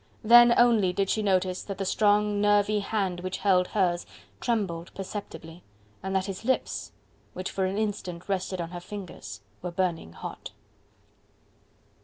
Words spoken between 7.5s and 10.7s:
for an instant rested on her fingers were burning hot.